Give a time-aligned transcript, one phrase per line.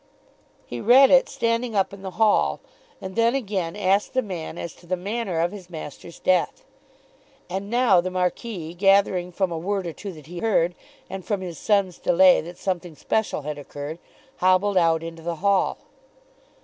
[0.65, 2.59] He read it standing up in the hall,
[2.99, 6.65] and then again asked the man as to the manner of his master's death.
[7.51, 10.73] And now the Marquis, gathering from a word or two that he heard
[11.07, 13.99] and from his son's delay that something special had occurred,
[14.37, 15.77] hobbled out into the hall.